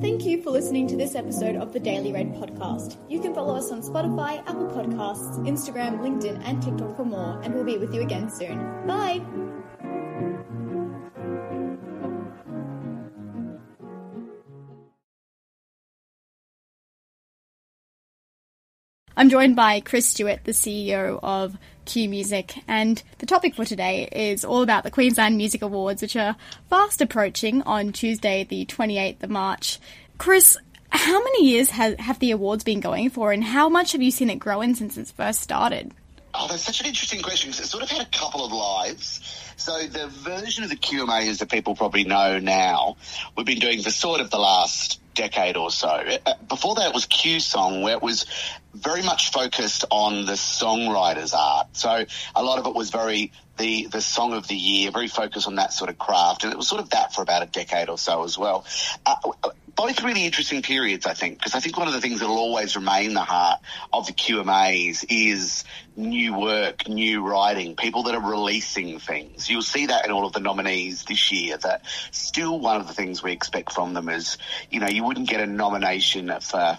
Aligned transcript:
Thank 0.00 0.24
you 0.24 0.40
for 0.42 0.50
listening 0.50 0.86
to 0.88 0.96
this 0.96 1.16
episode 1.16 1.56
of 1.56 1.72
the 1.72 1.80
Daily 1.80 2.12
Red 2.12 2.34
podcast. 2.34 2.96
You 3.08 3.18
can 3.18 3.34
follow 3.34 3.56
us 3.56 3.72
on 3.72 3.82
Spotify, 3.82 4.38
Apple 4.46 4.68
Podcasts, 4.68 5.38
Instagram, 5.44 5.98
LinkedIn, 5.98 6.40
and 6.44 6.62
TikTok 6.62 6.96
for 6.96 7.04
more, 7.04 7.40
and 7.42 7.52
we'll 7.52 7.64
be 7.64 7.78
with 7.78 7.92
you 7.92 8.02
again 8.02 8.30
soon. 8.30 8.58
Bye! 8.86 9.20
I'm 19.16 19.30
joined 19.30 19.56
by 19.56 19.80
Kris 19.80 20.06
Stewart, 20.06 20.44
the 20.44 20.52
CEO 20.52 21.18
of 21.24 21.58
QMusic, 21.88 22.62
and 22.68 23.02
the 23.18 23.26
topic 23.26 23.54
for 23.54 23.64
today 23.64 24.08
is 24.12 24.44
all 24.44 24.62
about 24.62 24.84
the 24.84 24.90
Queensland 24.90 25.36
Music 25.36 25.62
Awards, 25.62 26.02
which 26.02 26.16
are 26.16 26.36
fast 26.68 27.00
approaching 27.00 27.62
on 27.62 27.92
Tuesday, 27.92 28.44
the 28.44 28.66
28th 28.66 29.22
of 29.22 29.30
March. 29.30 29.78
Kris, 30.18 30.56
how 30.90 31.18
many 31.18 31.46
years 31.46 31.70
have, 31.70 31.98
have 31.98 32.18
the 32.18 32.30
awards 32.30 32.62
been 32.62 32.80
going 32.80 33.08
for, 33.08 33.32
and 33.32 33.42
how 33.42 33.68
much 33.68 33.92
have 33.92 34.02
you 34.02 34.10
seen 34.10 34.28
it 34.28 34.38
growing 34.38 34.74
since 34.74 34.96
it's 34.98 35.10
first 35.10 35.40
started? 35.40 35.92
Oh, 36.34 36.46
that's 36.46 36.62
such 36.62 36.80
an 36.80 36.86
interesting 36.86 37.22
question 37.22 37.50
because 37.50 37.64
it 37.64 37.68
sort 37.68 37.82
of 37.82 37.90
had 37.90 38.02
a 38.02 38.10
couple 38.10 38.44
of 38.44 38.52
lives. 38.52 39.20
So 39.56 39.86
the 39.86 40.06
version 40.08 40.62
of 40.62 40.70
the 40.70 40.76
QMAs 40.76 41.38
that 41.38 41.50
people 41.50 41.74
probably 41.74 42.04
know 42.04 42.38
now, 42.38 42.96
we've 43.36 43.46
been 43.46 43.58
doing 43.58 43.82
for 43.82 43.90
sort 43.90 44.20
of 44.20 44.30
the 44.30 44.38
last 44.38 45.00
decade 45.18 45.56
or 45.56 45.70
so. 45.70 45.88
Uh, 45.88 46.34
before 46.48 46.76
that, 46.76 46.94
was 46.94 47.04
Q 47.06 47.40
Song, 47.40 47.82
where 47.82 47.94
it 47.94 48.02
was 48.02 48.24
very 48.72 49.02
much 49.02 49.32
focused 49.32 49.84
on 49.90 50.26
the 50.26 50.34
songwriter's 50.34 51.34
art. 51.34 51.66
So 51.72 52.04
a 52.36 52.42
lot 52.42 52.60
of 52.60 52.66
it 52.66 52.74
was 52.74 52.90
very 52.90 53.32
the 53.58 53.88
the 53.88 54.00
song 54.00 54.32
of 54.32 54.46
the 54.46 54.54
year, 54.54 54.92
very 54.92 55.08
focused 55.08 55.48
on 55.48 55.56
that 55.56 55.72
sort 55.72 55.90
of 55.90 55.98
craft, 55.98 56.44
and 56.44 56.52
it 56.52 56.56
was 56.56 56.68
sort 56.68 56.80
of 56.80 56.90
that 56.90 57.12
for 57.12 57.22
about 57.22 57.42
a 57.42 57.46
decade 57.46 57.88
or 57.88 57.98
so 57.98 58.22
as 58.22 58.38
well. 58.38 58.64
Uh, 59.04 59.16
both 59.78 60.02
really 60.02 60.24
interesting 60.24 60.60
periods, 60.60 61.06
I 61.06 61.14
think, 61.14 61.38
because 61.38 61.54
I 61.54 61.60
think 61.60 61.78
one 61.78 61.86
of 61.86 61.94
the 61.94 62.00
things 62.00 62.18
that 62.18 62.26
will 62.26 62.36
always 62.36 62.74
remain 62.74 63.14
the 63.14 63.20
heart 63.20 63.60
of 63.92 64.08
the 64.08 64.12
QMAs 64.12 65.04
is 65.08 65.62
new 65.94 66.36
work, 66.36 66.88
new 66.88 67.24
writing, 67.24 67.76
people 67.76 68.02
that 68.02 68.16
are 68.16 68.30
releasing 68.30 68.98
things. 68.98 69.48
You'll 69.48 69.62
see 69.62 69.86
that 69.86 70.04
in 70.04 70.10
all 70.10 70.26
of 70.26 70.32
the 70.32 70.40
nominees 70.40 71.04
this 71.04 71.30
year. 71.30 71.58
That 71.58 71.82
still 72.10 72.58
one 72.58 72.80
of 72.80 72.88
the 72.88 72.92
things 72.92 73.22
we 73.22 73.30
expect 73.30 73.72
from 73.72 73.94
them 73.94 74.08
is, 74.08 74.36
you 74.68 74.80
know, 74.80 74.88
you 74.88 75.04
wouldn't 75.04 75.28
get 75.28 75.40
a 75.40 75.46
nomination 75.46 76.32
for 76.40 76.76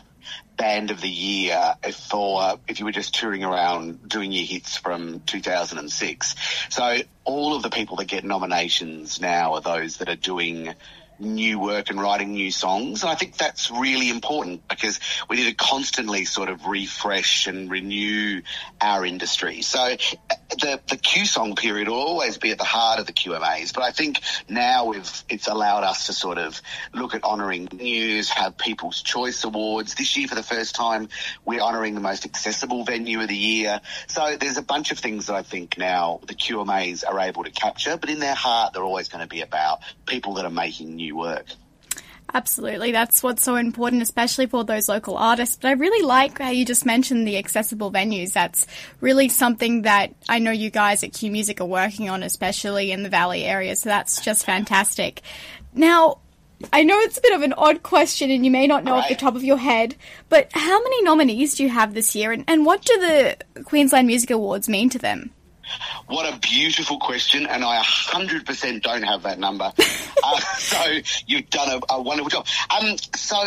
band 0.57 0.91
of 0.91 0.99
the 0.99 1.09
year 1.09 1.75
if 1.81 1.95
for 1.95 2.59
if 2.67 2.79
you 2.79 2.85
were 2.85 2.91
just 2.91 3.15
touring 3.15 3.45
around 3.45 4.09
doing 4.09 4.33
your 4.33 4.45
hits 4.45 4.75
from 4.75 5.21
2006. 5.21 6.35
So 6.69 6.97
all 7.23 7.55
of 7.55 7.63
the 7.63 7.69
people 7.69 7.95
that 7.95 8.09
get 8.09 8.25
nominations 8.25 9.21
now 9.21 9.53
are 9.53 9.61
those 9.61 9.97
that 9.97 10.09
are 10.09 10.17
doing 10.17 10.75
new 11.19 11.59
work 11.59 11.89
and 11.89 11.99
writing 11.99 12.33
new 12.33 12.51
songs. 12.51 13.03
And 13.03 13.11
I 13.11 13.15
think 13.15 13.37
that's 13.37 13.71
really 13.71 14.09
important 14.09 14.67
because 14.67 14.99
we 15.29 15.37
need 15.37 15.49
to 15.49 15.55
constantly 15.55 16.25
sort 16.25 16.49
of 16.49 16.65
refresh 16.65 17.47
and 17.47 17.69
renew 17.69 18.41
our 18.81 19.05
industry. 19.05 19.61
So 19.61 19.95
the, 20.49 20.79
the 20.89 20.97
Q 20.97 21.25
song 21.25 21.55
period 21.55 21.87
will 21.87 21.95
always 21.95 22.37
be 22.37 22.51
at 22.51 22.57
the 22.57 22.63
heart 22.63 22.99
of 22.99 23.05
the 23.05 23.13
QMAs, 23.13 23.73
but 23.73 23.83
I 23.83 23.91
think 23.91 24.21
now 24.47 24.85
we've, 24.85 25.23
it's 25.29 25.47
allowed 25.47 25.83
us 25.83 26.07
to 26.07 26.13
sort 26.13 26.37
of 26.37 26.61
look 26.93 27.13
at 27.13 27.23
honouring 27.23 27.67
news, 27.71 28.29
have 28.29 28.57
People's 28.57 29.01
Choice 29.01 29.43
Awards. 29.43 29.95
This 29.95 30.17
year, 30.17 30.27
for 30.27 30.35
the 30.35 30.43
first 30.43 30.75
time, 30.75 31.09
we're 31.45 31.61
honouring 31.61 31.95
the 31.95 32.01
most 32.01 32.25
accessible 32.25 32.83
venue 32.83 33.21
of 33.21 33.27
the 33.27 33.35
year. 33.35 33.81
So 34.07 34.37
there's 34.37 34.57
a 34.57 34.63
bunch 34.63 34.91
of 34.91 34.99
things 34.99 35.27
that 35.27 35.35
I 35.35 35.43
think 35.43 35.77
now 35.77 36.19
the 36.25 36.35
QMAs 36.35 37.03
are 37.07 37.19
able 37.19 37.43
to 37.43 37.51
capture, 37.51 37.97
but 37.97 38.09
in 38.09 38.19
their 38.19 38.35
heart, 38.35 38.73
they're 38.73 38.83
always 38.83 39.09
going 39.09 39.23
to 39.23 39.27
be 39.27 39.41
about 39.41 39.79
people 40.05 40.35
that 40.35 40.45
are 40.45 40.51
making 40.51 40.95
new 40.95 41.08
work. 41.11 41.45
Absolutely. 42.33 42.91
That's 42.91 43.23
what's 43.23 43.43
so 43.43 43.55
important, 43.55 44.01
especially 44.01 44.45
for 44.45 44.63
those 44.63 44.87
local 44.87 45.17
artists. 45.17 45.57
But 45.59 45.69
I 45.69 45.71
really 45.71 46.05
like 46.05 46.37
how 46.39 46.51
you 46.51 46.65
just 46.65 46.85
mentioned 46.85 47.27
the 47.27 47.37
accessible 47.37 47.91
venues. 47.91 48.33
That's 48.33 48.67
really 49.01 49.29
something 49.29 49.83
that 49.83 50.13
I 50.27 50.39
know 50.39 50.51
you 50.51 50.69
guys 50.69 51.03
at 51.03 51.11
QMusic 51.11 51.59
are 51.59 51.65
working 51.65 52.09
on, 52.09 52.21
especially 52.21 52.91
in 52.91 53.03
the 53.03 53.09
Valley 53.09 53.45
area. 53.45 53.75
So 53.75 53.89
that's 53.89 54.21
just 54.21 54.45
fantastic. 54.45 55.21
Now, 55.73 56.19
I 56.71 56.83
know 56.83 56.99
it's 56.99 57.17
a 57.17 57.21
bit 57.21 57.33
of 57.33 57.41
an 57.41 57.53
odd 57.53 57.83
question 57.83 58.29
and 58.29 58.43
you 58.45 58.51
may 58.51 58.67
not 58.67 58.83
know 58.83 58.91
right. 58.91 59.03
off 59.03 59.09
the 59.09 59.15
top 59.15 59.35
of 59.35 59.43
your 59.43 59.57
head, 59.57 59.95
but 60.27 60.49
how 60.51 60.83
many 60.83 61.01
nominees 61.03 61.55
do 61.55 61.63
you 61.63 61.69
have 61.69 61.93
this 61.93 62.15
year 62.15 62.31
and, 62.31 62.43
and 62.47 62.65
what 62.65 62.83
do 62.83 62.99
the 62.99 63.37
Queensland 63.63 64.07
Music 64.07 64.29
Awards 64.29 64.67
mean 64.67 64.89
to 64.89 64.99
them? 64.99 65.31
What 66.07 66.33
a 66.33 66.37
beautiful 66.39 66.99
question, 66.99 67.45
and 67.45 67.63
I 67.63 67.81
100% 67.81 68.81
don't 68.81 69.03
have 69.03 69.23
that 69.23 69.39
number. 69.39 69.71
uh, 70.23 70.39
so 70.57 70.99
you've 71.27 71.49
done 71.49 71.81
a, 71.89 71.93
a 71.93 72.01
wonderful 72.01 72.29
job. 72.29 72.47
Um, 72.69 72.95
so 73.15 73.43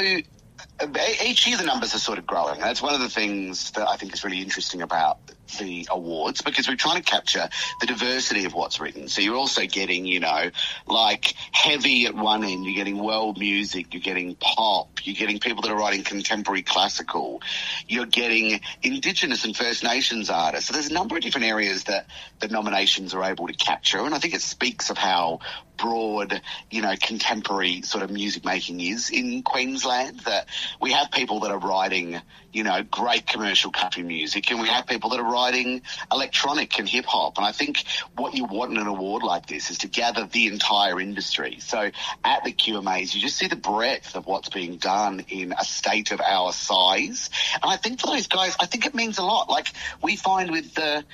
each 1.25 1.47
year 1.47 1.57
the 1.57 1.65
numbers 1.65 1.95
are 1.95 1.99
sort 1.99 2.19
of 2.19 2.27
growing. 2.27 2.61
That's 2.61 2.83
one 2.83 2.95
of 2.95 3.01
the 3.01 3.09
things 3.09 3.71
that 3.73 3.89
I 3.89 3.97
think 3.97 4.15
is 4.15 4.25
really 4.25 4.41
interesting 4.41 4.83
about 4.83 5.19
the 5.59 5.87
awards 5.91 6.43
because 6.43 6.69
we're 6.69 6.77
trying 6.77 7.03
to 7.03 7.03
capture 7.03 7.49
the 7.81 7.87
diversity 7.87 8.45
of 8.45 8.55
what's 8.55 8.81
written. 8.81 9.09
So 9.09 9.21
you're 9.21 9.37
also 9.37 9.67
getting, 9.67 10.07
you 10.07 10.21
know, 10.21 10.51
like 10.87 11.35
heavy 11.53 12.07
at 12.07 12.15
one 12.15 12.45
end, 12.45 12.65
you're 12.65 12.75
getting 12.75 13.03
world 13.03 13.39
music, 13.39 13.93
you're 13.93 14.03
getting 14.03 14.35
pop, 14.37 15.05
you're 15.05 15.17
getting 15.17 15.39
people 15.39 15.63
that 15.63 15.71
are 15.71 15.79
writing 15.79 16.05
contemporary 16.05 16.63
classical, 16.63 17.43
you're 17.87 18.07
getting 18.07 18.61
Indigenous 18.83 19.45
and 19.45 19.57
First 19.57 19.85
Nations 19.85 20.31
artists. 20.31 20.69
So 20.69 20.75
there's 20.75 20.89
a 20.89 20.95
number 20.95 21.17
of 21.17 21.23
different 21.23 21.47
areas 21.47 21.85
that 21.85 22.07
the 22.41 22.49
nominations 22.49 23.15
are 23.15 23.25
able 23.25 23.47
to 23.47 23.55
capture. 23.55 23.99
And 23.99 24.15
I 24.15 24.19
think 24.19 24.35
it 24.35 24.43
speaks 24.43 24.91
of 24.91 24.99
how 24.99 25.41
broad, 25.83 26.41
you 26.71 26.81
know, 26.83 26.95
contemporary 27.01 27.83
sort 27.83 28.05
of 28.05 28.11
music 28.11 28.45
making 28.45 28.81
is 28.81 29.11
in 29.11 29.43
Queensland 29.43 30.21
that 30.21 30.47
we 30.81 30.93
have 30.93 31.11
people 31.11 31.41
that 31.41 31.51
are 31.51 31.59
writing, 31.59 32.21
you 32.53 32.63
know, 32.63 32.83
great 32.85 33.27
commercial 33.27 33.73
country 33.73 34.03
music 34.03 34.51
and 34.51 34.61
we 34.61 34.69
have 34.69 34.87
people 34.87 35.11
that 35.11 35.21
are 35.21 35.31
writing 35.33 35.83
electronic 36.11 36.79
and 36.79 36.89
hip 36.89 37.07
hop. 37.07 37.39
And 37.39 37.47
I 37.47 37.53
think 37.53 37.85
what 38.17 38.35
you 38.35 38.45
want 38.45 38.73
in 38.73 38.79
an 38.79 38.87
award 38.87 39.23
like 39.23 39.47
this 39.47 39.71
is 39.71 39.79
to 39.79 39.89
gather 39.89 40.27
the 40.27 40.47
entire 40.47 41.01
industry. 41.01 41.59
So 41.61 41.91
at 42.25 42.45
the 42.45 42.53
QMAs, 42.53 43.15
you 43.15 43.21
just 43.21 43.37
see 43.37 43.49
the 43.49 43.57
breadth 43.57 44.15
of 44.15 44.27
what's 44.27 44.49
being 44.49 44.77
done 44.77 45.25
in 45.29 45.53
a 45.59 45.65
state 45.65 46.13
of 46.13 46.21
our 46.21 46.53
size. 46.53 47.31
And 47.55 47.71
I 47.71 47.77
think 47.77 48.01
for 48.01 48.09
those 48.09 48.27
guys, 48.27 48.57
I 48.61 48.67
think 48.67 48.87
it 48.87 48.95
means 48.95 49.19
a 49.19 49.25
lot. 49.25 49.49
Like 49.49 49.69
we 50.03 50.17
find 50.17 50.51
with 50.51 50.75
the 50.75 51.05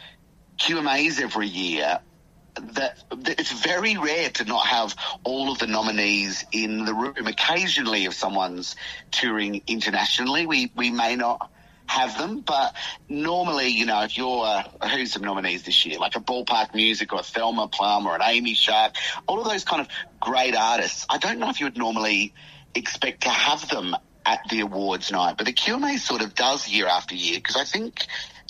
QMAs 0.58 1.20
every 1.20 1.46
year, 1.46 2.00
that, 2.74 2.98
it's 3.12 3.52
very 3.52 3.96
rare 3.96 4.30
to 4.30 4.44
not 4.44 4.66
have 4.66 4.96
all 5.24 5.52
of 5.52 5.58
the 5.58 5.66
nominees 5.66 6.44
in 6.52 6.84
the 6.84 6.94
room. 6.94 7.26
Occasionally, 7.26 8.04
if 8.04 8.14
someone's 8.14 8.74
touring 9.10 9.62
internationally, 9.66 10.46
we, 10.46 10.72
we 10.74 10.90
may 10.90 11.16
not 11.16 11.50
have 11.88 12.16
them, 12.18 12.40
but 12.40 12.74
normally, 13.08 13.68
you 13.68 13.86
know, 13.86 14.02
if 14.02 14.16
you're 14.16 14.44
uh, 14.44 14.62
who's 14.88 15.12
some 15.12 15.22
nominees 15.22 15.64
this 15.64 15.84
year, 15.86 15.98
like 15.98 16.16
a 16.16 16.20
Ballpark 16.20 16.74
Music 16.74 17.12
or 17.12 17.20
a 17.20 17.22
Thelma 17.22 17.68
Plum 17.68 18.06
or 18.06 18.14
an 18.14 18.20
Amy 18.24 18.54
Shark, 18.54 18.94
all 19.26 19.40
of 19.40 19.48
those 19.48 19.64
kind 19.64 19.80
of 19.80 19.88
great 20.20 20.54
artists. 20.54 21.06
I 21.08 21.18
don't 21.18 21.38
know 21.38 21.48
if 21.48 21.60
you 21.60 21.66
would 21.66 21.78
normally 21.78 22.34
expect 22.74 23.22
to 23.22 23.30
have 23.30 23.68
them 23.68 23.96
at 24.26 24.40
the 24.50 24.60
awards 24.60 25.10
night, 25.10 25.36
but 25.38 25.46
the 25.46 25.52
QMA 25.52 25.98
sort 25.98 26.22
of 26.22 26.34
does 26.34 26.68
year 26.68 26.86
after 26.86 27.14
year 27.14 27.38
because 27.38 27.56
I 27.56 27.64
think 27.64 28.06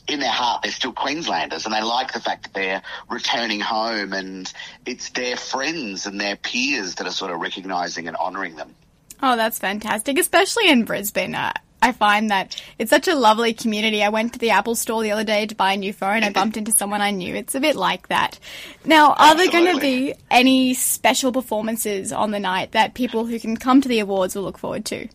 in 0.09 0.20
their 0.20 0.31
heart, 0.31 0.62
they're 0.62 0.72
still 0.72 0.93
Queenslanders 0.93 1.65
and 1.65 1.75
they 1.75 1.82
like 1.82 2.12
the 2.12 2.20
fact 2.20 2.44
that 2.44 2.55
they're 2.55 2.82
returning 3.09 3.60
home 3.60 4.12
and 4.12 4.53
it's 4.87 5.10
their 5.10 5.37
friends 5.37 6.06
and 6.06 6.20
their 6.20 6.34
peers 6.34 6.97
that 6.97 7.06
are 7.06 7.12
sort 7.12 7.31
of 7.31 7.41
recognising 7.41 8.09
and 8.09 8.16
honouring 8.16 8.56
them. 8.56 8.75
Oh, 9.22 9.37
that's 9.37 9.59
fantastic, 9.59 10.19
especially 10.19 10.70
in 10.70 10.84
Brisbane. 10.84 11.34
Uh, 11.34 11.53
I 11.81 11.93
find 11.93 12.31
that 12.31 12.61
it's 12.78 12.91
such 12.91 13.09
a 13.09 13.15
lovely 13.15 13.55
community. 13.55 14.03
I 14.03 14.09
went 14.09 14.33
to 14.33 14.39
the 14.39 14.50
Apple 14.50 14.75
store 14.75 15.03
the 15.03 15.12
other 15.12 15.25
day 15.25 15.47
to 15.47 15.55
buy 15.55 15.75
a 15.75 15.77
new 15.77 15.93
phone. 15.93 16.25
I 16.25 16.31
bumped 16.31 16.56
into 16.56 16.72
someone 16.72 17.00
I 17.00 17.12
knew. 17.12 17.34
It's 17.34 17.55
a 17.55 17.61
bit 17.61 17.77
like 17.77 18.09
that. 18.09 18.39
Now, 18.84 19.15
are 19.15 19.37
there 19.37 19.50
going 19.50 19.75
to 19.75 19.81
be 19.81 20.15
any 20.31 20.75
special 20.75 21.33
performances 21.33 22.12
on 22.12 22.33
the 22.33 22.41
night 22.41 22.72
that 22.72 22.94
people 22.94 23.27
who 23.27 23.38
can 23.38 23.56
come 23.56 23.81
to 23.81 23.88
the 23.88 24.00
awards 24.00 24.34
will 24.34 24.43
look 24.43 24.59
forward 24.59 24.84
to? 24.87 25.09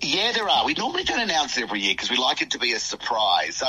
Yeah, 0.00 0.32
there 0.32 0.48
are. 0.48 0.66
We 0.66 0.74
normally 0.74 1.04
don't 1.04 1.20
announce 1.20 1.56
it 1.56 1.62
every 1.62 1.80
year 1.80 1.94
because 1.94 2.10
we 2.10 2.16
like 2.16 2.42
it 2.42 2.50
to 2.50 2.58
be 2.58 2.72
a 2.72 2.78
surprise. 2.78 3.56
So, 3.56 3.66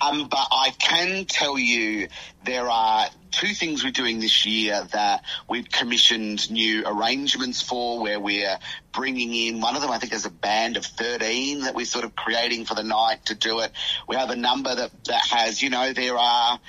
um, 0.00 0.28
but 0.28 0.46
I 0.50 0.70
can 0.78 1.24
tell 1.26 1.58
you 1.58 2.08
there 2.44 2.70
are 2.70 3.08
two 3.32 3.52
things 3.52 3.82
we're 3.82 3.90
doing 3.90 4.20
this 4.20 4.46
year 4.46 4.86
that 4.92 5.24
we've 5.48 5.68
commissioned 5.68 6.50
new 6.50 6.84
arrangements 6.86 7.60
for 7.60 8.00
where 8.00 8.20
we're 8.20 8.58
bringing 8.92 9.34
in 9.34 9.60
one 9.60 9.74
of 9.74 9.82
them, 9.82 9.90
I 9.90 9.98
think 9.98 10.12
there's 10.12 10.24
a 10.24 10.30
band 10.30 10.76
of 10.76 10.86
13 10.86 11.62
that 11.62 11.74
we're 11.74 11.84
sort 11.84 12.04
of 12.04 12.14
creating 12.14 12.64
for 12.64 12.74
the 12.74 12.84
night 12.84 13.26
to 13.26 13.34
do 13.34 13.60
it. 13.60 13.72
We 14.08 14.16
have 14.16 14.30
a 14.30 14.36
number 14.36 14.74
that, 14.74 14.90
that 15.04 15.26
has, 15.30 15.60
you 15.60 15.70
know, 15.70 15.92
there 15.92 16.16
are, 16.16 16.60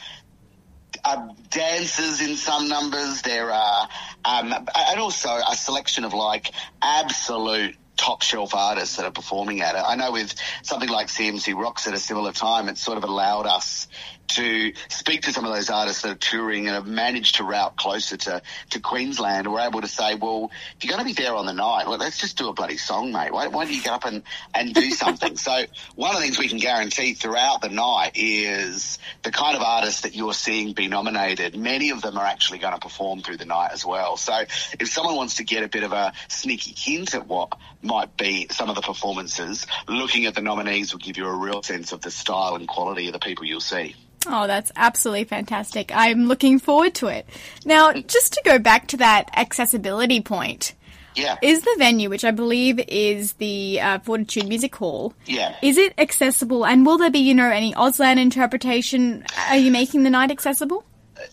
uh, 1.03 1.27
dancers 1.51 2.21
in 2.21 2.35
some 2.35 2.67
numbers. 2.67 3.21
There 3.21 3.51
are, 3.51 3.87
um, 4.23 4.51
and 4.53 4.99
also 4.99 5.29
a 5.29 5.55
selection 5.55 6.03
of 6.03 6.13
like 6.13 6.51
absolute 6.81 7.75
top 7.95 8.21
shelf 8.21 8.53
artists 8.53 8.97
that 8.97 9.05
are 9.05 9.11
performing 9.11 9.61
at 9.61 9.75
it. 9.75 9.83
I 9.85 9.95
know 9.95 10.11
with 10.11 10.33
something 10.63 10.89
like 10.89 11.07
CMC 11.07 11.55
Rocks 11.55 11.87
at 11.87 11.93
a 11.93 11.99
similar 11.99 12.31
time, 12.31 12.69
it 12.69 12.77
sort 12.77 12.97
of 12.97 13.03
allowed 13.03 13.45
us 13.45 13.87
to 14.29 14.73
speak 14.89 15.23
to 15.23 15.33
some 15.33 15.45
of 15.45 15.53
those 15.53 15.69
artists 15.69 16.01
that 16.01 16.11
are 16.11 16.15
touring 16.15 16.67
and 16.67 16.75
have 16.75 16.87
managed 16.87 17.35
to 17.35 17.43
route 17.43 17.75
closer 17.77 18.17
to, 18.17 18.41
to 18.71 18.79
Queensland, 18.79 19.51
we're 19.51 19.61
able 19.61 19.81
to 19.81 19.87
say, 19.87 20.15
well, 20.15 20.51
if 20.77 20.83
you're 20.83 20.95
going 20.95 21.07
to 21.07 21.15
be 21.15 21.21
there 21.21 21.35
on 21.35 21.45
the 21.45 21.53
night, 21.53 21.87
well, 21.87 21.97
let's 21.97 22.17
just 22.17 22.37
do 22.37 22.49
a 22.49 22.53
bloody 22.53 22.77
song, 22.77 23.11
mate. 23.11 23.31
Why, 23.31 23.47
why 23.47 23.65
don't 23.65 23.73
you 23.73 23.81
get 23.81 23.93
up 23.93 24.05
and, 24.05 24.23
and 24.53 24.73
do 24.73 24.89
something? 24.91 25.37
so 25.37 25.65
one 25.95 26.11
of 26.11 26.17
the 26.17 26.23
things 26.23 26.39
we 26.39 26.47
can 26.47 26.57
guarantee 26.57 27.13
throughout 27.13 27.61
the 27.61 27.69
night 27.69 28.11
is 28.15 28.99
the 29.23 29.31
kind 29.31 29.55
of 29.55 29.61
artists 29.61 30.01
that 30.01 30.15
you're 30.15 30.33
seeing 30.33 30.73
be 30.73 30.87
nominated. 30.87 31.57
Many 31.57 31.91
of 31.91 32.01
them 32.01 32.17
are 32.17 32.25
actually 32.25 32.59
going 32.59 32.73
to 32.73 32.79
perform 32.79 33.21
through 33.21 33.37
the 33.37 33.45
night 33.45 33.71
as 33.73 33.85
well. 33.85 34.17
So 34.17 34.43
if 34.79 34.87
someone 34.89 35.15
wants 35.15 35.35
to 35.35 35.43
get 35.43 35.63
a 35.63 35.67
bit 35.67 35.83
of 35.83 35.93
a 35.93 36.13
sneaky 36.27 36.73
hint 36.77 37.15
at 37.15 37.27
what 37.27 37.57
might 37.81 38.17
be 38.17 38.47
some 38.51 38.69
of 38.69 38.75
the 38.75 38.81
performances, 38.81 39.65
looking 39.87 40.25
at 40.25 40.35
the 40.35 40.41
nominees 40.41 40.93
will 40.93 40.99
give 40.99 41.17
you 41.17 41.25
a 41.25 41.35
real 41.35 41.61
sense 41.63 41.91
of 41.91 42.01
the 42.01 42.11
style 42.11 42.55
and 42.55 42.67
quality 42.67 43.07
of 43.07 43.13
the 43.13 43.19
people 43.19 43.45
you'll 43.45 43.59
see. 43.61 43.95
Oh, 44.27 44.47
that's 44.47 44.71
absolutely 44.75 45.25
fantastic. 45.25 45.91
I'm 45.93 46.27
looking 46.27 46.59
forward 46.59 46.95
to 46.95 47.07
it. 47.07 47.27
Now, 47.65 47.93
just 47.93 48.33
to 48.33 48.41
go 48.43 48.59
back 48.59 48.87
to 48.87 48.97
that 48.97 49.29
accessibility 49.35 50.21
point. 50.21 50.73
Yeah. 51.15 51.37
Is 51.41 51.61
the 51.61 51.75
venue, 51.77 52.09
which 52.09 52.25
I 52.25 52.31
believe 52.31 52.79
is 52.89 53.33
the 53.33 53.79
uh, 53.79 53.99
Fortitude 53.99 54.47
Music 54.47 54.75
Hall, 54.75 55.13
yeah. 55.25 55.55
is 55.61 55.77
it 55.77 55.93
accessible? 55.97 56.65
And 56.65 56.85
will 56.85 56.97
there 56.97 57.09
be, 57.09 57.19
you 57.19 57.33
know, 57.33 57.49
any 57.49 57.73
Auslan 57.73 58.19
interpretation? 58.19 59.25
Are 59.49 59.55
you 59.55 59.71
making 59.71 60.03
the 60.03 60.09
night 60.09 60.29
accessible? 60.29 60.83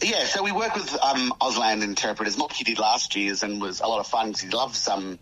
Yeah, 0.00 0.25
so 0.25 0.43
we 0.45 0.53
work 0.53 0.75
with 0.75 0.97
um, 1.03 1.33
Auslan 1.41 1.83
interpreters. 1.83 2.38
Mocky 2.38 2.62
did 2.65 2.79
last 2.79 3.17
year's 3.17 3.43
and 3.43 3.61
was 3.61 3.81
a 3.81 3.87
lot 3.87 3.99
of 3.99 4.06
fun 4.06 4.33
he 4.33 4.49
loves 4.49 4.87
um, 4.87 5.19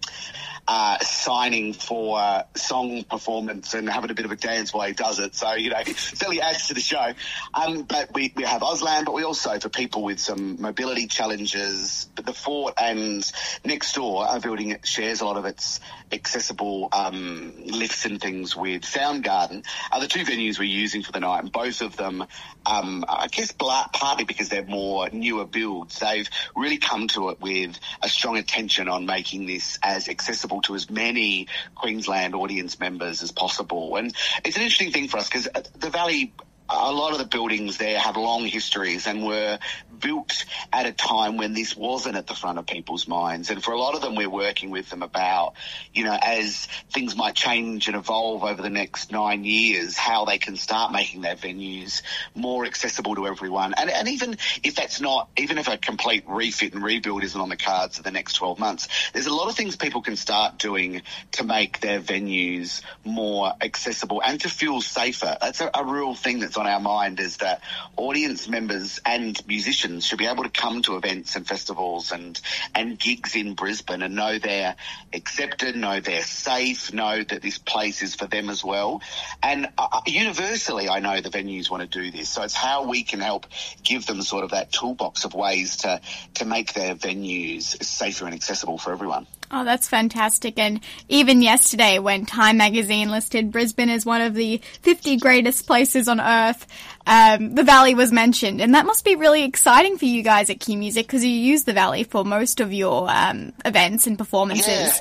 uh, 0.72 0.96
signing 1.00 1.72
for 1.72 2.20
uh, 2.20 2.44
song 2.55 3.02
performance 3.02 3.75
and 3.75 3.90
having 3.90 4.08
a 4.08 4.14
bit 4.14 4.25
of 4.25 4.31
a 4.31 4.37
dance 4.37 4.72
while 4.72 4.87
he 4.87 4.93
does 4.93 5.19
it. 5.19 5.34
So, 5.34 5.55
you 5.55 5.70
know, 5.70 5.82
really 6.22 6.40
adds 6.40 6.69
to 6.69 6.75
the 6.75 6.81
show. 6.81 7.12
Um, 7.52 7.82
but 7.82 8.14
we, 8.14 8.32
we 8.37 8.44
have 8.44 8.62
Auslan, 8.62 9.05
but 9.05 9.12
we 9.12 9.25
also, 9.25 9.58
for 9.58 9.69
people 9.69 10.05
with 10.05 10.20
some 10.20 10.62
mobility 10.62 11.08
challenges, 11.08 12.08
the 12.14 12.32
Fort 12.32 12.75
and 12.81 13.28
next 13.64 13.96
door 13.96 14.25
are 14.25 14.38
building, 14.38 14.76
shares 14.84 15.20
a 15.20 15.25
lot 15.25 15.37
of 15.37 15.44
its 15.44 15.81
accessible 16.12 16.88
um, 16.93 17.52
lifts 17.66 18.05
and 18.05 18.20
things 18.20 18.55
with 18.55 18.82
Soundgarden 18.82 19.64
are 19.90 20.00
the 20.00 20.06
two 20.06 20.20
venues 20.20 20.61
we're 20.61 20.64
using 20.66 21.02
for 21.02 21.11
the 21.11 21.19
night. 21.19 21.43
And 21.43 21.50
both 21.50 21.81
of 21.81 21.96
them, 21.96 22.25
um, 22.64 23.05
I 23.08 23.26
guess, 23.26 23.50
partly 23.50 24.25
because 24.25 24.49
they're 24.49 24.64
more 24.64 25.11
newer 25.11 25.46
builds, 25.46 25.99
they've 25.99 26.31
really 26.55 26.78
come 26.78 27.08
to 27.08 27.31
it 27.31 27.40
with 27.40 27.76
a 28.02 28.08
strong 28.08 28.37
attention 28.37 28.87
on 28.87 29.05
making 29.05 29.46
this 29.46 29.76
as 29.82 30.08
accessible 30.08 30.59
to 30.62 30.74
as 30.74 30.90
many 30.90 31.48
Queensland 31.74 32.34
audience 32.34 32.78
members 32.78 33.22
as 33.22 33.32
possible. 33.32 33.96
And 33.96 34.14
it's 34.44 34.56
an 34.56 34.62
interesting 34.62 34.92
thing 34.92 35.08
for 35.08 35.18
us 35.18 35.28
because 35.28 35.48
the 35.78 35.90
Valley 35.90 36.32
a 36.70 36.92
lot 36.92 37.12
of 37.12 37.18
the 37.18 37.24
buildings 37.24 37.78
there 37.78 37.98
have 37.98 38.16
long 38.16 38.44
histories 38.44 39.06
and 39.06 39.26
were 39.26 39.58
built 40.00 40.44
at 40.73 40.87
a 40.87 40.93
time 40.93 41.37
when 41.37 41.55
this 41.55 41.76
wasn't 41.76 42.17
at 42.17 42.26
the 42.26 42.35
front 42.35 42.58
of 42.58 42.67
people's 42.67 43.06
minds. 43.06 43.50
And 43.50 43.62
for 43.62 43.73
a 43.73 43.79
lot 43.79 43.94
of 43.94 44.00
them, 44.00 44.14
we're 44.14 44.31
working 44.31 44.70
with 44.70 44.88
them 44.91 45.02
about, 45.02 45.55
you 45.93 46.05
know, 46.05 46.17
as 46.20 46.67
things 46.91 47.17
might 47.17 47.35
change 47.35 47.87
and 47.87 47.97
evolve 47.97 48.44
over 48.44 48.62
the 48.62 48.70
next 48.70 49.12
nine 49.12 49.44
years, 49.44 49.97
how 49.97 50.25
they 50.25 50.38
can 50.38 50.56
start 50.56 50.93
making 50.93 51.20
their 51.20 51.37
venues 51.37 52.02
more 52.35 52.64
accessible 52.64 53.14
to 53.14 53.26
everyone. 53.26 53.75
And, 53.75 53.91
and 53.91 54.08
even 54.08 54.37
if 54.62 54.76
that's 54.76 55.00
not, 55.00 55.29
even 55.37 55.58
if 55.58 55.69
a 55.69 55.76
complete 55.76 56.25
refit 56.26 56.75
and 56.75 56.82
rebuild 56.82 57.23
isn't 57.25 57.41
on 57.41 57.49
the 57.49 57.56
cards 57.56 57.97
for 57.97 58.02
the 58.02 58.11
next 58.11 58.35
12 58.35 58.58
months, 58.58 58.88
there's 59.12 59.26
a 59.26 59.35
lot 59.35 59.49
of 59.49 59.56
things 59.56 59.76
people 59.76 60.02
can 60.02 60.17
start 60.17 60.58
doing 60.58 61.02
to 61.32 61.44
make 61.44 61.81
their 61.81 62.00
venues 62.00 62.82
more 63.05 63.52
accessible 63.61 64.23
and 64.25 64.41
to 64.41 64.49
feel 64.49 64.81
safer. 64.81 65.37
That's 65.41 65.61
a, 65.61 65.70
a 65.75 65.85
real 65.85 66.14
thing 66.14 66.41
that's 66.41 66.56
on 66.56 66.67
our 66.67 66.81
mind 66.81 67.20
is 67.20 67.38
that 67.38 67.62
audience 67.97 68.49
members 68.49 69.00
and 69.05 69.41
musicians 69.47 69.89
should 69.98 70.19
be 70.19 70.26
able 70.26 70.44
to 70.44 70.50
come 70.50 70.82
to 70.82 70.96
events 70.96 71.34
and 71.34 71.46
festivals 71.46 72.12
and 72.12 72.40
and 72.75 72.98
gigs 72.98 73.34
in 73.34 73.54
Brisbane 73.54 74.02
and 74.02 74.14
know 74.14 74.38
they're 74.38 74.76
accepted, 75.12 75.75
know 75.75 75.98
they're 75.98 76.22
safe, 76.22 76.92
know 76.92 77.22
that 77.22 77.42
this 77.42 77.58
place 77.58 78.02
is 78.02 78.14
for 78.14 78.26
them 78.26 78.50
as 78.50 78.62
well. 78.62 79.02
And 79.42 79.66
uh, 79.76 79.88
uh 79.90 80.00
universally, 80.06 80.88
I 80.88 81.00
know 81.00 81.20
the 81.20 81.31
venues 81.31 81.70
want 81.70 81.82
to 81.82 81.88
do 81.88 82.10
this, 82.10 82.28
so 82.28 82.42
it's 82.42 82.54
how 82.54 82.88
we 82.88 83.02
can 83.02 83.20
help 83.20 83.46
give 83.82 84.06
them 84.06 84.22
sort 84.22 84.44
of 84.44 84.50
that 84.50 84.70
toolbox 84.70 85.25
of 85.25 85.34
ways 85.34 85.78
to 85.78 86.00
to 86.34 86.44
make 86.44 86.75
their 86.75 86.94
venues 86.94 87.82
safer 87.82 88.26
and 88.26 88.34
accessible 88.34 88.78
for 88.78 88.92
everyone. 88.92 89.26
Oh, 89.52 89.64
that's 89.64 89.88
fantastic. 89.88 90.60
And 90.60 90.81
even 91.08 91.42
yesterday, 91.42 91.98
when 91.98 92.25
Time 92.25 92.58
magazine 92.58 93.10
listed 93.10 93.50
Brisbane 93.50 93.88
as 93.88 94.06
one 94.06 94.20
of 94.20 94.34
the 94.34 94.60
50 94.82 95.16
greatest 95.16 95.66
places 95.66 96.06
on 96.06 96.20
earth, 96.20 96.69
um, 97.10 97.56
the 97.56 97.64
Valley 97.64 97.96
was 97.96 98.12
mentioned, 98.12 98.60
and 98.60 98.76
that 98.76 98.86
must 98.86 99.04
be 99.04 99.16
really 99.16 99.42
exciting 99.42 99.98
for 99.98 100.04
you 100.04 100.22
guys 100.22 100.48
at 100.48 100.60
QMusic 100.60 100.94
because 100.94 101.24
you 101.24 101.32
use 101.32 101.64
the 101.64 101.72
Valley 101.72 102.04
for 102.04 102.24
most 102.24 102.60
of 102.60 102.72
your 102.72 103.10
um, 103.10 103.52
events 103.64 104.06
and 104.06 104.16
performances. 104.16 104.68
Yeah, 104.68 104.92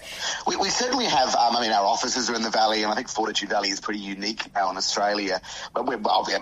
we, 0.48 0.56
we 0.56 0.70
certainly 0.70 1.06
have. 1.06 1.36
Um, 1.36 1.56
I 1.56 1.62
mean, 1.62 1.72
our 1.72 1.86
offices 1.86 2.28
are 2.28 2.36
in 2.36 2.42
the 2.42 2.50
Valley, 2.50 2.82
and 2.82 2.92
I 2.92 2.96
think 2.96 3.10
Fortitude 3.10 3.50
Valley 3.50 3.70
is 3.70 3.80
pretty 3.80 4.00
unique 4.00 4.44
now 4.56 4.72
in 4.72 4.78
Australia. 4.78 5.40
But 5.76 5.86
we 5.86 5.98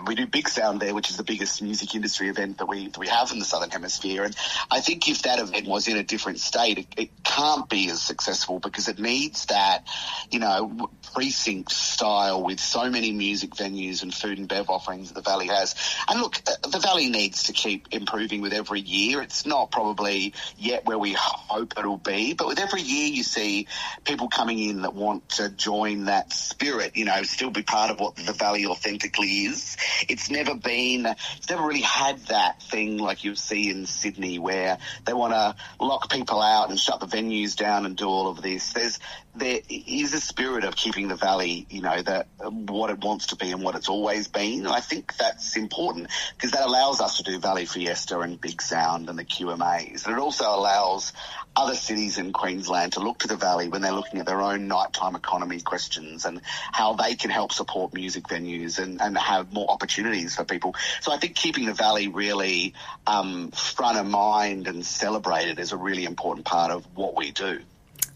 we 0.05 0.15
do 0.15 0.25
Big 0.25 0.47
Sound 0.47 0.79
there, 0.79 0.95
which 0.95 1.09
is 1.09 1.17
the 1.17 1.25
biggest 1.25 1.61
music 1.61 1.93
industry 1.93 2.29
event 2.29 2.59
that 2.59 2.67
we 2.67 2.87
that 2.87 2.97
we 2.97 3.07
have 3.09 3.33
in 3.33 3.39
the 3.39 3.45
Southern 3.45 3.69
Hemisphere. 3.69 4.23
And 4.23 4.33
I 4.71 4.79
think 4.79 5.09
if 5.09 5.23
that 5.23 5.39
event 5.39 5.67
was 5.67 5.89
in 5.89 5.97
a 5.97 6.03
different 6.03 6.39
state, 6.39 6.77
it, 6.77 6.87
it 6.95 7.09
can't 7.25 7.67
be 7.67 7.89
as 7.89 8.01
successful 8.01 8.59
because 8.59 8.87
it 8.87 8.99
needs 8.99 9.47
that, 9.47 9.83
you 10.31 10.39
know, 10.39 10.89
precinct 11.13 11.73
style 11.73 12.41
with 12.41 12.61
so 12.61 12.89
many 12.89 13.11
music 13.11 13.51
venues 13.51 14.01
and 14.01 14.13
food 14.13 14.37
and 14.37 14.47
bev 14.47 14.69
offerings 14.69 15.09
that 15.09 15.15
the 15.15 15.29
Valley 15.29 15.47
has. 15.57 15.75
And 16.07 16.19
look, 16.19 16.41
uh, 16.47 16.67
the 16.67 16.79
Valley 16.79 17.09
needs 17.09 17.43
to 17.43 17.53
keep 17.53 17.87
improving 17.91 18.41
with 18.41 18.53
every 18.53 18.79
year. 18.79 19.21
It's 19.21 19.45
not 19.45 19.71
probably 19.71 20.33
yet 20.57 20.85
where 20.85 20.97
we 20.97 21.13
hope 21.17 21.73
it'll 21.77 21.97
be, 21.97 22.33
but 22.33 22.47
with 22.47 22.59
every 22.59 22.81
year 22.81 23.07
you 23.07 23.23
see 23.23 23.67
people 24.03 24.27
coming 24.29 24.59
in 24.59 24.81
that 24.83 24.93
want 24.93 25.27
to 25.29 25.49
join 25.49 26.05
that 26.05 26.33
spirit, 26.33 26.95
you 26.95 27.05
know, 27.05 27.23
still 27.23 27.49
be 27.49 27.63
part 27.63 27.91
of 27.91 27.99
what 27.99 28.15
the 28.15 28.33
Valley 28.33 28.65
authentically 28.65 29.45
is. 29.45 29.77
It's 30.07 30.29
never 30.29 30.55
been, 30.55 31.05
it's 31.05 31.49
never 31.49 31.65
really 31.65 31.81
had 31.81 32.19
that 32.27 32.61
thing 32.63 32.97
like 32.97 33.23
you 33.23 33.35
see 33.35 33.69
in 33.69 33.85
Sydney 33.85 34.39
where 34.39 34.77
they 35.05 35.13
want 35.13 35.33
to 35.33 35.55
lock 35.83 36.09
people 36.11 36.41
out 36.41 36.69
and 36.69 36.79
shut 36.79 36.99
the 36.99 37.07
venues 37.07 37.55
down 37.55 37.85
and 37.85 37.95
do 37.95 38.07
all 38.07 38.29
of 38.29 38.41
this. 38.41 38.73
There's, 38.73 38.99
there 39.35 39.59
is 39.69 40.13
a 40.13 40.19
spirit 40.19 40.63
of 40.63 40.75
keeping 40.75 41.07
the 41.07 41.15
Valley, 41.15 41.67
you 41.69 41.81
know, 41.81 42.01
that 42.01 42.27
what 42.39 42.89
it 42.89 42.99
wants 42.99 43.27
to 43.27 43.35
be 43.35 43.51
and 43.51 43.61
what 43.63 43.75
it's 43.75 43.89
always 43.89 44.27
been. 44.27 44.65
And 44.65 44.69
I 44.69 44.79
think 44.79 45.15
that's 45.37 45.55
important 45.55 46.09
because 46.35 46.51
that 46.51 46.65
allows 46.65 46.99
us 46.99 47.17
to 47.17 47.23
do 47.23 47.37
Valley 47.37 47.65
Fiesta 47.65 48.19
and 48.19 48.41
Big 48.41 48.59
Sound 48.59 49.07
and 49.07 49.19
the 49.19 49.23
QMAs. 49.23 50.05
And 50.05 50.15
it 50.15 50.19
also 50.19 50.45
allows 50.45 51.13
other 51.55 51.75
cities 51.75 52.17
in 52.17 52.33
Queensland 52.33 52.93
to 52.93 53.01
look 53.01 53.19
to 53.19 53.27
the 53.27 53.35
Valley 53.35 53.69
when 53.69 53.83
they're 53.83 53.91
looking 53.91 54.19
at 54.19 54.25
their 54.25 54.41
own 54.41 54.67
nighttime 54.67 55.15
economy 55.15 55.61
questions 55.61 56.25
and 56.25 56.41
how 56.71 56.93
they 56.93 57.13
can 57.13 57.29
help 57.29 57.51
support 57.51 57.93
music 57.93 58.27
venues 58.27 58.79
and, 58.79 58.99
and 58.99 59.15
have 59.15 59.53
more 59.53 59.69
opportunities 59.69 60.35
for 60.35 60.43
people. 60.43 60.73
So 61.01 61.11
I 61.11 61.17
think 61.17 61.35
keeping 61.35 61.67
the 61.67 61.73
Valley 61.73 62.07
really 62.07 62.73
um, 63.05 63.51
front 63.51 63.99
of 63.99 64.07
mind 64.07 64.67
and 64.67 64.83
celebrated 64.83 65.59
is 65.59 65.71
a 65.71 65.77
really 65.77 66.05
important 66.05 66.47
part 66.47 66.71
of 66.71 66.83
what 66.95 67.15
we 67.15 67.29
do. 67.29 67.59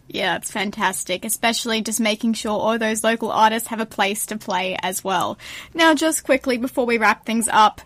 Yeah, 0.08 0.36
it's 0.36 0.52
fantastic, 0.52 1.24
especially 1.24 1.82
just 1.82 2.00
making 2.00 2.34
sure 2.34 2.52
all 2.52 2.78
those 2.78 3.04
local 3.04 3.32
artists 3.32 3.70
have 3.70 3.80
a 3.80 3.86
place 3.86 4.26
to 4.28 4.38
play 4.38 4.78
as 4.82 5.04
well. 5.04 5.38
Now, 5.74 5.94
just 5.94 6.26
quickly 6.26 6.58
before 6.58 6.86
we 6.86 6.98
wrap 6.98 7.26
things 7.26 7.48
up, 7.50 7.82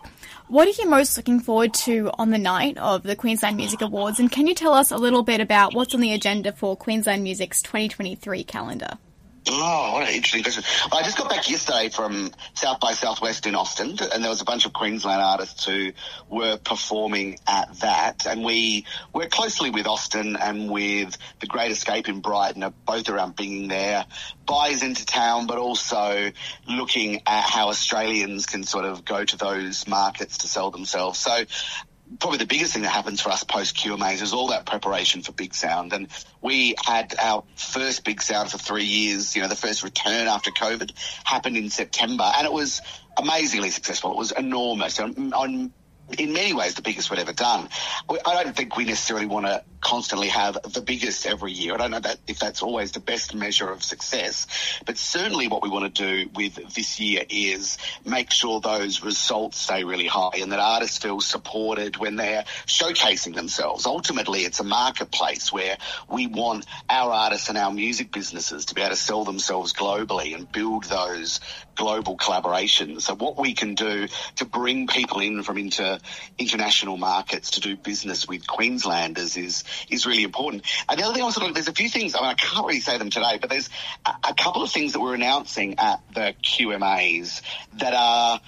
what 0.48 0.68
are 0.68 0.82
you 0.82 0.88
most 0.88 1.16
looking 1.16 1.40
forward 1.40 1.74
to 1.74 2.10
on 2.18 2.30
the 2.30 2.38
night 2.38 2.78
of 2.78 3.02
the 3.02 3.16
Queensland 3.16 3.56
Music 3.56 3.80
Awards? 3.80 4.20
And 4.20 4.30
can 4.30 4.46
you 4.46 4.54
tell 4.54 4.74
us 4.74 4.90
a 4.90 4.96
little 4.96 5.22
bit 5.22 5.40
about 5.40 5.74
what's 5.74 5.94
on 5.94 6.00
the 6.00 6.12
agenda 6.12 6.52
for 6.52 6.76
Queensland 6.76 7.22
Music's 7.22 7.62
2023 7.62 8.44
calendar? 8.44 8.98
Oh, 9.48 9.92
what 9.92 10.08
an 10.08 10.14
interesting 10.14 10.42
question. 10.42 10.64
I 10.90 11.02
just 11.02 11.16
got 11.16 11.30
back 11.30 11.48
yesterday 11.48 11.88
from 11.88 12.32
South 12.54 12.80
by 12.80 12.94
Southwest 12.94 13.46
in 13.46 13.54
Austin, 13.54 13.96
and 14.12 14.22
there 14.22 14.30
was 14.30 14.40
a 14.40 14.44
bunch 14.44 14.66
of 14.66 14.72
Queensland 14.72 15.22
artists 15.22 15.64
who 15.64 15.92
were 16.28 16.56
performing 16.56 17.38
at 17.46 17.72
that. 17.80 18.26
And 18.26 18.44
we 18.44 18.86
work 19.12 19.30
closely 19.30 19.70
with 19.70 19.86
Austin 19.86 20.36
and 20.36 20.68
with 20.68 21.16
The 21.38 21.46
Great 21.46 21.70
Escape 21.70 22.08
in 22.08 22.20
Brighton, 22.20 22.74
both 22.84 23.08
around 23.08 23.36
bringing 23.36 23.68
their 23.68 24.04
buys 24.46 24.82
into 24.82 25.06
town, 25.06 25.46
but 25.46 25.58
also 25.58 26.32
looking 26.68 27.22
at 27.26 27.44
how 27.44 27.68
Australians 27.68 28.46
can 28.46 28.64
sort 28.64 28.84
of 28.84 29.04
go 29.04 29.24
to 29.24 29.36
those 29.36 29.86
markets 29.86 30.38
to 30.38 30.48
sell 30.48 30.72
themselves. 30.72 31.20
So 31.20 31.44
probably 32.18 32.38
the 32.38 32.46
biggest 32.46 32.72
thing 32.72 32.82
that 32.82 32.90
happens 32.90 33.20
for 33.20 33.30
us 33.30 33.44
post 33.44 33.76
QMAs 33.76 34.22
is 34.22 34.32
all 34.32 34.48
that 34.48 34.66
preparation 34.66 35.22
for 35.22 35.32
Big 35.32 35.54
Sound. 35.54 35.92
And 35.92 36.08
we 36.40 36.74
had 36.84 37.14
our 37.18 37.44
first 37.56 38.04
Big 38.04 38.22
Sound 38.22 38.50
for 38.50 38.58
three 38.58 38.84
years, 38.84 39.34
you 39.34 39.42
know, 39.42 39.48
the 39.48 39.56
first 39.56 39.82
return 39.82 40.26
after 40.26 40.50
COVID 40.50 40.92
happened 41.24 41.56
in 41.56 41.70
September 41.70 42.30
and 42.36 42.46
it 42.46 42.52
was 42.52 42.80
amazingly 43.16 43.70
successful. 43.70 44.12
It 44.12 44.18
was 44.18 44.32
enormous. 44.32 44.98
On, 45.00 45.32
on 45.32 45.72
in 46.18 46.32
many 46.32 46.52
ways 46.52 46.74
the 46.74 46.82
biggest 46.82 47.10
we'd 47.10 47.18
ever 47.18 47.32
done. 47.32 47.68
I 48.08 48.42
don't 48.44 48.54
think 48.54 48.76
we 48.76 48.84
necessarily 48.84 49.26
want 49.26 49.46
to 49.46 49.64
constantly 49.80 50.28
have 50.28 50.58
the 50.72 50.80
biggest 50.80 51.26
every 51.26 51.52
year. 51.52 51.74
I 51.74 51.76
don't 51.76 51.90
know 51.90 52.00
that 52.00 52.18
if 52.26 52.38
that's 52.38 52.62
always 52.62 52.92
the 52.92 53.00
best 53.00 53.34
measure 53.34 53.70
of 53.70 53.82
success, 53.82 54.46
but 54.84 54.98
certainly 54.98 55.48
what 55.48 55.62
we 55.62 55.68
want 55.68 55.94
to 55.94 56.24
do 56.24 56.30
with 56.34 56.74
this 56.74 56.98
year 57.00 57.24
is 57.28 57.78
make 58.04 58.30
sure 58.30 58.60
those 58.60 59.02
results 59.02 59.58
stay 59.58 59.84
really 59.84 60.06
high 60.06 60.38
and 60.40 60.52
that 60.52 60.60
artists 60.60 60.98
feel 60.98 61.20
supported 61.20 61.96
when 61.96 62.16
they're 62.16 62.44
showcasing 62.66 63.34
themselves. 63.34 63.86
Ultimately, 63.86 64.40
it's 64.40 64.60
a 64.60 64.64
marketplace 64.64 65.52
where 65.52 65.76
we 66.08 66.26
want 66.26 66.66
our 66.88 67.12
artists 67.12 67.48
and 67.48 67.58
our 67.58 67.72
music 67.72 68.12
businesses 68.12 68.66
to 68.66 68.74
be 68.74 68.80
able 68.80 68.90
to 68.90 68.96
sell 68.96 69.24
themselves 69.24 69.72
globally 69.72 70.34
and 70.34 70.50
build 70.50 70.84
those 70.84 71.40
global 71.76 72.16
collaborations. 72.16 73.02
So 73.02 73.14
what 73.14 73.38
we 73.38 73.52
can 73.52 73.74
do 73.74 74.08
to 74.36 74.44
bring 74.44 74.86
people 74.86 75.20
in 75.20 75.42
from 75.42 75.58
inter, 75.58 75.98
international 76.38 76.96
markets 76.96 77.52
to 77.52 77.60
do 77.60 77.76
business 77.76 78.26
with 78.26 78.46
Queenslanders 78.46 79.36
is 79.36 79.64
is 79.88 80.06
really 80.06 80.22
important. 80.22 80.64
And 80.88 80.98
the 80.98 81.04
other 81.04 81.14
thing 81.14 81.22
I 81.22 81.26
was 81.26 81.36
looking, 81.36 81.54
there's 81.54 81.68
a 81.68 81.72
few 81.72 81.88
things. 81.88 82.14
I 82.14 82.20
mean, 82.20 82.30
I 82.30 82.34
can't 82.34 82.66
really 82.66 82.80
say 82.80 82.98
them 82.98 83.10
today, 83.10 83.38
but 83.40 83.50
there's 83.50 83.70
a, 84.04 84.12
a 84.30 84.34
couple 84.34 84.62
of 84.62 84.70
things 84.70 84.92
that 84.92 85.00
we're 85.00 85.14
announcing 85.14 85.78
at 85.78 86.00
the 86.14 86.34
QMAs 86.42 87.42
that 87.74 87.94
are 87.94 88.40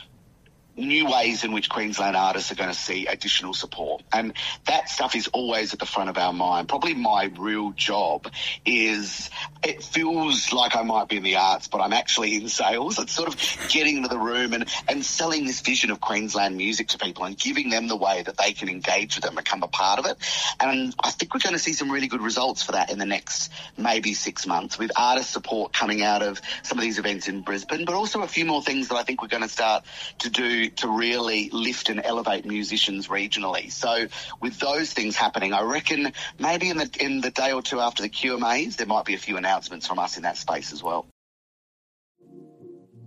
new 0.79 1.07
ways 1.07 1.45
in 1.45 1.53
which 1.53 1.69
Queensland 1.69 2.17
artists 2.17 2.53
are 2.53 2.55
going 2.55 2.71
to 2.71 2.75
see 2.75 3.07
additional 3.07 3.53
support. 3.53 4.03
And 4.13 4.33
that 4.67 4.89
stuff 4.89 5.15
is 5.15 5.29
always 5.29 5.73
at 5.73 5.81
the 5.81 5.87
front 5.87 6.11
of 6.11 6.17
our 6.17 6.33
mind. 6.33 6.69
Probably 6.69 6.95
my 6.95 7.31
real 7.37 7.73
job 7.73 8.29
is 8.65 9.31
it 9.63 9.83
feels 9.83 10.53
like 10.53 10.77
I 10.77 10.83
might 10.83 11.09
be 11.09 11.17
in 11.17 11.23
the 11.23 11.37
arts, 11.37 11.69
but 11.69 11.81
I'm 11.81 11.93
actually 11.93 12.37
in 12.37 12.49
sales. 12.49 12.99
It's 12.99 13.13
sort 13.13 13.29
of 13.29 13.69
getting 13.69 13.97
into 13.97 14.09
the 14.09 14.19
room 14.19 14.53
and, 14.53 14.67
and 14.89 15.05
selling 15.05 15.47
this 15.47 15.61
vision 15.61 15.91
of 15.91 16.01
Queensland 16.01 16.57
music 16.57 16.89
to 16.89 16.99
people 16.99 17.25
and 17.25 17.37
giving 17.37 17.71
them 17.71 17.89
the 17.89 17.97
way 17.97 18.23
that 18.23 18.37
they 18.37 18.53
can 18.53 18.69
engage 18.69 19.17
with 19.17 19.25
it 19.25 19.29
and 19.29 19.37
become 19.37 19.63
a 19.63 19.69
part 19.69 19.99
of 19.99 20.07
it. 20.07 20.17
And 20.61 20.95
I 21.03 21.11
think 21.11 21.35
we're 21.35 21.41
going 21.41 21.55
to 21.55 21.59
see 21.59 21.73
some 21.73 21.91
really 21.91 22.09
good 22.09 22.23
results 22.23 22.63
for 22.63 22.73
that 22.73 22.91
in 22.91 22.99
the 22.99 23.07
next 23.07 23.51
maybe 23.77 24.15
six 24.15 24.47
months 24.47 24.79
with 24.79 24.93
artist 24.97 25.31
support 25.31 25.73
coming 25.73 26.03
out 26.03 26.23
of 26.23 26.41
some 26.63 26.79
of 26.79 26.83
these 26.83 26.99
events 26.99 27.29
in 27.29 27.43
Brisbane, 27.43 27.85
but 27.85 27.95
also 27.95 28.23
a 28.23 28.29
few 28.29 28.45
more 28.45 28.63
things 28.63 28.89
that 28.89 28.97
I 28.97 29.03
think 29.03 29.23
we're 29.23 29.29
going 29.29 29.43
to 29.43 29.49
start 29.49 29.85
to 30.21 30.31
do 30.31 30.68
to 30.77 30.89
really 30.89 31.51
lift 31.51 31.89
and 31.89 32.01
elevate 32.05 32.45
musicians 32.45 33.09
regionally. 33.09 33.71
So 33.71 34.07
with 34.41 34.59
those 34.59 34.93
things 34.93 35.17
happening, 35.17 35.53
I 35.53 35.63
reckon 35.63 36.13
maybe 36.39 36.71
in 36.71 36.77
the 36.77 36.91
in 37.01 37.21
the 37.21 37.31
day 37.31 37.53
or 37.53 37.63
two 37.63 37.81
after 37.81 38.03
the 38.03 38.09
QMAs, 38.09 38.77
there 38.77 38.87
might 38.87 39.05
be 39.05 39.15
a 39.15 39.19
few 39.19 39.37
announcements 39.37 39.87
from 39.87 39.99
us 39.99 40.17
in 40.17 40.23
that 40.23 40.37
space 40.37 40.73
as 40.73 40.83
well. 40.83 41.07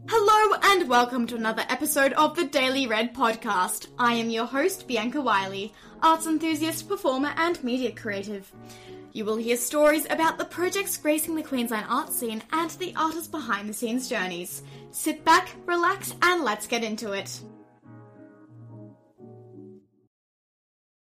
Hello 0.10 0.58
and 0.64 0.90
welcome 0.90 1.28
to 1.28 1.36
another 1.36 1.64
episode 1.70 2.12
of 2.14 2.36
the 2.36 2.46
Daily 2.46 2.88
Red 2.88 3.14
podcast. 3.14 3.88
I 3.98 4.16
am 4.16 4.30
your 4.30 4.46
host, 4.46 4.88
Bianca 4.88 5.22
Wiley, 5.22 5.74
arts 6.02 6.28
enthusiast, 6.28 6.90
performer, 6.90 7.34
and 7.38 7.64
media 7.64 7.92
creative. 7.92 8.52
You 9.14 9.26
will 9.26 9.38
hear 9.38 9.58
stories 9.58 10.06
about 10.10 10.38
the 10.38 10.46
projects 10.46 10.98
gracing 10.98 11.36
the 11.36 11.44
Queensland 11.44 11.86
art 11.90 12.12
scene 12.12 12.42
and 12.52 12.72
the 12.72 12.94
artists 12.96 13.28
behind 13.28 13.70
the 13.70 13.74
scenes 13.74 14.10
journeys. 14.10 14.64
Sit 14.92 15.24
back, 15.24 15.50
relax, 15.66 16.16
and 16.22 16.44
let's 16.44 16.68
get 16.68 16.84
into 16.84 17.12
it. 17.12 17.42